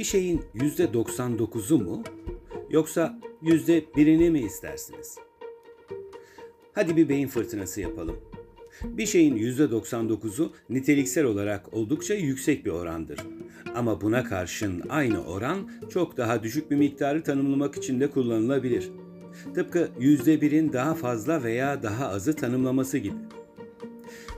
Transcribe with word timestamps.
Bir 0.00 0.04
şeyin 0.04 0.42
%99'u 0.54 1.78
mu 1.78 2.02
yoksa 2.70 3.18
%1'ini 3.42 4.30
mi 4.30 4.40
istersiniz? 4.40 5.18
Hadi 6.72 6.96
bir 6.96 7.08
beyin 7.08 7.28
fırtınası 7.28 7.80
yapalım. 7.80 8.16
Bir 8.84 9.06
şeyin 9.06 9.36
%99'u 9.36 10.52
niteliksel 10.70 11.24
olarak 11.24 11.74
oldukça 11.74 12.14
yüksek 12.14 12.66
bir 12.66 12.70
orandır. 12.70 13.20
Ama 13.74 14.00
buna 14.00 14.24
karşın 14.24 14.82
aynı 14.88 15.24
oran 15.24 15.70
çok 15.90 16.16
daha 16.16 16.42
düşük 16.42 16.70
bir 16.70 16.76
miktarı 16.76 17.22
tanımlamak 17.22 17.76
için 17.76 18.00
de 18.00 18.10
kullanılabilir. 18.10 18.90
Tıpkı 19.54 19.90
%1'in 20.00 20.72
daha 20.72 20.94
fazla 20.94 21.42
veya 21.42 21.82
daha 21.82 22.08
azı 22.08 22.36
tanımlaması 22.36 22.98
gibi. 22.98 23.16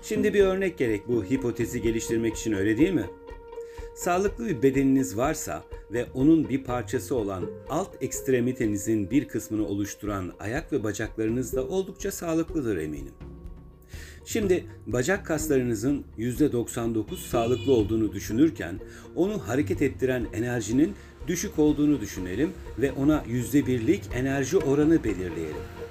Şimdi 0.03 0.35
bir 0.35 0.44
örnek 0.44 0.79
gerek 0.79 1.08
bu 1.08 1.25
hipotezi 1.25 1.82
geliştirmek 1.82 2.36
için 2.36 2.53
öyle 2.53 2.79
değil 2.79 2.93
mi? 2.93 3.07
Sağlıklı 3.95 4.49
bir 4.49 4.63
bedeniniz 4.63 5.17
varsa 5.17 5.64
ve 5.93 6.07
onun 6.14 6.49
bir 6.49 6.64
parçası 6.64 7.17
olan 7.17 7.45
alt 7.69 8.03
ekstremitenizin 8.03 9.11
bir 9.11 9.29
kısmını 9.29 9.67
oluşturan 9.67 10.32
ayak 10.41 10.73
ve 10.73 10.85
bacaklarınız 10.85 11.57
da 11.57 11.67
oldukça 11.67 12.11
sağlıklıdır 12.11 12.77
eminim. 12.77 13.13
Şimdi 14.25 14.65
bacak 14.87 15.27
kaslarınızın 15.27 16.05
%99 16.18 17.17
sağlıklı 17.17 17.73
olduğunu 17.73 18.13
düşünürken 18.13 18.81
onu 19.17 19.49
hareket 19.49 19.82
ettiren 19.82 20.27
enerjinin 20.32 20.95
düşük 21.27 21.59
olduğunu 21.59 22.01
düşünelim 22.01 22.53
ve 22.79 22.93
ona 22.93 23.25
%1'lik 23.29 24.03
enerji 24.15 24.59
oranı 24.59 25.04
belirleyelim. 25.04 25.82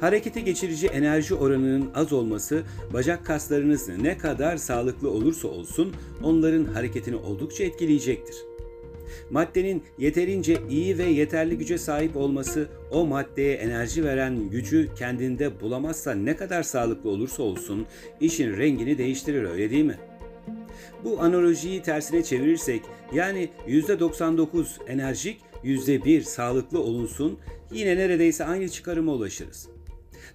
Harekete 0.00 0.40
geçirici 0.40 0.86
enerji 0.86 1.34
oranının 1.34 1.90
az 1.94 2.12
olması 2.12 2.62
bacak 2.92 3.26
kaslarınız 3.26 3.88
ne 3.88 4.18
kadar 4.18 4.56
sağlıklı 4.56 5.10
olursa 5.10 5.48
olsun 5.48 5.94
onların 6.22 6.64
hareketini 6.64 7.16
oldukça 7.16 7.64
etkileyecektir. 7.64 8.36
Maddenin 9.30 9.82
yeterince 9.98 10.58
iyi 10.70 10.98
ve 10.98 11.04
yeterli 11.04 11.58
güce 11.58 11.78
sahip 11.78 12.16
olması 12.16 12.68
o 12.90 13.06
maddeye 13.06 13.54
enerji 13.54 14.04
veren 14.04 14.50
gücü 14.50 14.88
kendinde 14.98 15.60
bulamazsa 15.60 16.14
ne 16.14 16.36
kadar 16.36 16.62
sağlıklı 16.62 17.10
olursa 17.10 17.42
olsun 17.42 17.86
işin 18.20 18.56
rengini 18.56 18.98
değiştirir 18.98 19.42
öyle 19.42 19.70
değil 19.70 19.84
mi? 19.84 19.98
Bu 21.04 21.20
analojiyi 21.20 21.82
tersine 21.82 22.22
çevirirsek 22.22 22.82
yani 23.12 23.48
%99 23.68 24.66
enerjik, 24.86 25.40
%1 25.64 26.20
sağlıklı 26.20 26.80
olunsun 26.80 27.38
yine 27.72 27.96
neredeyse 27.96 28.44
aynı 28.44 28.68
çıkarıma 28.68 29.12
ulaşırız. 29.12 29.68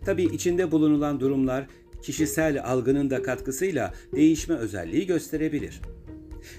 Tabii 0.06 0.24
içinde 0.24 0.72
bulunulan 0.72 1.20
durumlar 1.20 1.68
kişisel 2.02 2.64
algının 2.64 3.10
da 3.10 3.24
katkısıyla 3.24 3.94
değişme 4.16 4.56
özelliği 4.56 5.06
gösterebilir. 5.08 5.82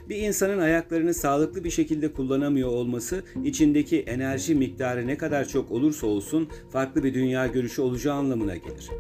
Bir 0.08 0.16
insanın 0.16 0.58
ayaklarını 0.58 1.14
sağlıklı 1.14 1.64
bir 1.64 1.70
şekilde 1.70 2.12
kullanamıyor 2.12 2.68
olması 2.68 3.22
içindeki 3.44 4.00
enerji 4.00 4.54
miktarı 4.54 5.06
ne 5.06 5.16
kadar 5.18 5.48
çok 5.48 5.70
olursa 5.70 6.06
olsun 6.06 6.48
farklı 6.72 7.04
bir 7.04 7.14
dünya 7.14 7.46
görüşü 7.46 7.82
olacağı 7.82 8.14
anlamına 8.14 8.56
gelir. 8.56 8.90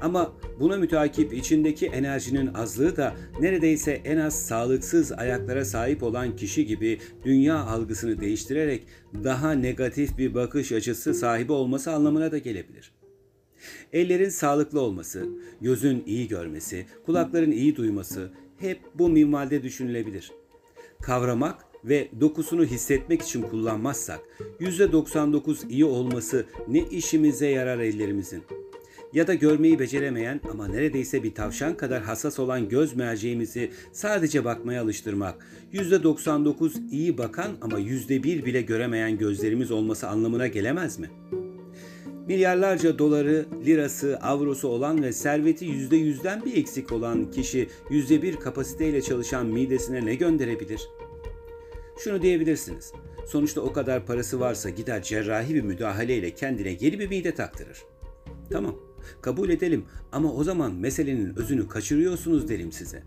Ama 0.00 0.32
buna 0.60 0.76
mütakip 0.76 1.34
içindeki 1.34 1.86
enerjinin 1.86 2.54
azlığı 2.54 2.96
da 2.96 3.14
neredeyse 3.40 3.92
en 4.04 4.16
az 4.16 4.46
sağlıksız 4.46 5.12
ayaklara 5.12 5.64
sahip 5.64 6.02
olan 6.02 6.36
kişi 6.36 6.66
gibi 6.66 6.98
dünya 7.24 7.56
algısını 7.56 8.20
değiştirerek 8.20 8.86
daha 9.24 9.52
negatif 9.52 10.18
bir 10.18 10.34
bakış 10.34 10.72
açısı 10.72 11.14
sahibi 11.14 11.52
olması 11.52 11.92
anlamına 11.92 12.32
da 12.32 12.38
gelebilir. 12.38 12.92
Ellerin 13.92 14.28
sağlıklı 14.28 14.80
olması, 14.80 15.26
gözün 15.60 16.02
iyi 16.06 16.28
görmesi, 16.28 16.86
kulakların 17.06 17.50
iyi 17.50 17.76
duyması 17.76 18.30
hep 18.60 18.80
bu 18.94 19.08
minvalde 19.08 19.62
düşünülebilir. 19.62 20.32
Kavramak 21.02 21.64
ve 21.84 22.08
dokusunu 22.20 22.64
hissetmek 22.64 23.22
için 23.22 23.42
kullanmazsak 23.42 24.20
%99 24.60 25.68
iyi 25.68 25.84
olması 25.84 26.46
ne 26.68 26.78
işimize 26.78 27.46
yarar 27.46 27.78
ellerimizin? 27.78 28.42
Ya 29.12 29.26
da 29.26 29.34
görmeyi 29.34 29.78
beceremeyen 29.78 30.40
ama 30.50 30.68
neredeyse 30.68 31.22
bir 31.22 31.34
tavşan 31.34 31.76
kadar 31.76 32.02
hassas 32.02 32.38
olan 32.38 32.68
göz 32.68 32.96
merceğimizi 32.96 33.70
sadece 33.92 34.44
bakmaya 34.44 34.82
alıştırmak, 34.82 35.46
%99 35.72 36.90
iyi 36.90 37.18
bakan 37.18 37.50
ama 37.60 37.80
%1 37.80 38.22
bile 38.44 38.62
göremeyen 38.62 39.18
gözlerimiz 39.18 39.70
olması 39.70 40.08
anlamına 40.08 40.46
gelemez 40.46 40.98
mi?'' 40.98 41.39
Milyarlarca 42.30 42.98
doları, 42.98 43.46
lirası, 43.66 44.18
avrosu 44.22 44.68
olan 44.68 45.02
ve 45.02 45.12
serveti 45.12 45.64
yüzde 45.64 45.96
yüzden 45.96 46.44
bir 46.44 46.56
eksik 46.56 46.92
olan 46.92 47.30
kişi 47.30 47.68
yüzde 47.90 48.22
bir 48.22 48.36
kapasiteyle 48.36 49.02
çalışan 49.02 49.46
midesine 49.46 50.06
ne 50.06 50.14
gönderebilir? 50.14 50.88
Şunu 51.98 52.22
diyebilirsiniz. 52.22 52.92
Sonuçta 53.26 53.60
o 53.60 53.72
kadar 53.72 54.06
parası 54.06 54.40
varsa 54.40 54.70
gider 54.70 55.02
cerrahi 55.02 55.54
bir 55.54 55.60
müdahaleyle 55.60 56.34
kendine 56.34 56.76
yeni 56.80 56.98
bir 56.98 57.08
mide 57.08 57.34
taktırır. 57.34 57.78
Tamam, 58.50 58.76
kabul 59.22 59.48
edelim 59.48 59.84
ama 60.12 60.32
o 60.32 60.44
zaman 60.44 60.72
meselenin 60.72 61.36
özünü 61.36 61.68
kaçırıyorsunuz 61.68 62.48
derim 62.48 62.72
size. 62.72 63.02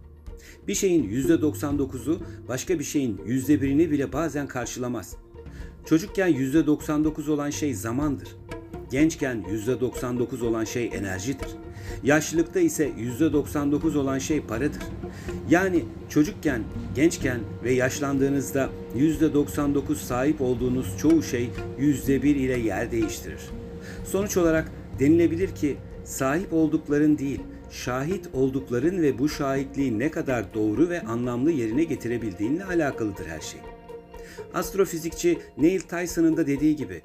Bir 0.67 0.75
şeyin 0.75 1.03
yüzde 1.03 1.33
99'u 1.33 2.19
başka 2.47 2.79
bir 2.79 2.83
şeyin 2.83 3.22
yüzde 3.25 3.62
birini 3.62 3.91
bile 3.91 4.13
bazen 4.13 4.47
karşılamaz. 4.47 5.16
Çocukken 5.85 6.28
yüzde 6.28 6.67
99 6.67 7.29
olan 7.29 7.50
şey 7.50 7.73
zamandır. 7.73 8.28
Gençken 8.94 9.44
%99 9.68 10.46
olan 10.46 10.64
şey 10.64 10.90
enerjidir. 10.94 11.48
Yaşlılıkta 12.04 12.59
ise 12.59 12.92
%99 13.20 13.98
olan 13.98 14.20
şey 14.20 14.42
paradır. 14.42 14.84
Yani 15.50 15.84
çocukken, 16.09 16.64
gençken 16.96 17.40
ve 17.64 17.74
yaşlandığınızda 17.74 18.70
%99 18.98 19.96
sahip 19.96 20.42
olduğunuz 20.42 20.98
çoğu 20.98 21.24
şey 21.24 21.50
%1 21.80 22.26
ile 22.26 22.59
yer 22.59 22.92
değiştirir. 22.92 23.42
Sonuç 24.06 24.38
olarak 24.38 24.72
denilebilir 25.00 25.56
ki 25.56 25.78
sahip 26.04 26.54
oldukların 26.54 27.18
değil, 27.18 27.40
şahit 27.72 28.30
oldukların 28.34 29.02
ve 29.02 29.20
bu 29.20 29.30
şahitliği 29.30 30.00
ne 30.00 30.12
kadar 30.12 30.54
doğru 30.54 30.90
ve 30.90 31.02
anlamlı 31.02 31.52
yerine 31.52 31.84
getirebildiğinle 31.84 32.66
alakalıdır 32.66 33.25
her 33.25 33.42
şey. 33.42 33.62
Astrofizikçi 34.54 35.38
Neil 35.58 35.80
Tyson'ın 35.80 36.38
da 36.38 36.48
dediği 36.48 36.75
gibi 36.75 37.02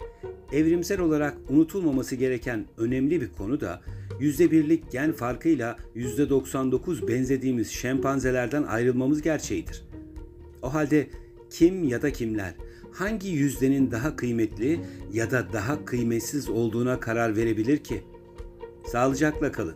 evrimsel 0.52 1.00
olarak 1.00 1.36
unutulmaması 1.48 2.16
gereken 2.16 2.66
önemli 2.76 3.20
bir 3.20 3.28
konu 3.28 3.60
da 3.60 3.80
%1'lik 4.20 4.90
gen 4.90 5.12
farkıyla 5.12 5.76
%99 5.96 7.08
benzediğimiz 7.08 7.70
şempanzelerden 7.70 8.62
ayrılmamız 8.62 9.22
gerçeğidir. 9.22 9.82
O 10.62 10.74
halde 10.74 11.06
kim 11.50 11.84
ya 11.84 12.02
da 12.02 12.12
kimler 12.12 12.54
hangi 12.92 13.28
yüzdenin 13.28 13.90
daha 13.90 14.16
kıymetli 14.16 14.80
ya 15.12 15.30
da 15.30 15.52
daha 15.52 15.84
kıymetsiz 15.84 16.48
olduğuna 16.48 17.00
karar 17.00 17.36
verebilir 17.36 17.78
ki? 17.78 18.02
Sağlıcakla 18.86 19.52
kalın. 19.52 19.74